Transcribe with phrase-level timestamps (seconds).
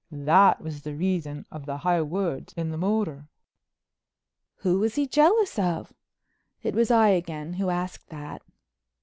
[0.11, 3.27] That was the reason of the high words in the motor."
[4.61, 5.93] "Who was he jealous of?"
[6.63, 8.41] It was I again who asked that.